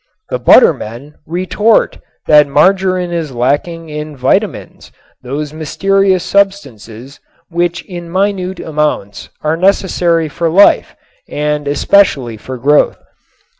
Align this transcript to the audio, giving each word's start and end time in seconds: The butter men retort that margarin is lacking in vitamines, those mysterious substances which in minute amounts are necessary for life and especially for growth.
The 0.31 0.39
butter 0.39 0.73
men 0.73 1.13
retort 1.27 1.99
that 2.25 2.47
margarin 2.47 3.11
is 3.11 3.31
lacking 3.31 3.89
in 3.89 4.17
vitamines, 4.17 4.91
those 5.21 5.53
mysterious 5.53 6.23
substances 6.23 7.19
which 7.49 7.83
in 7.85 8.09
minute 8.11 8.59
amounts 8.59 9.29
are 9.43 9.55
necessary 9.55 10.27
for 10.27 10.49
life 10.49 10.95
and 11.29 11.67
especially 11.67 12.35
for 12.37 12.57
growth. 12.57 12.97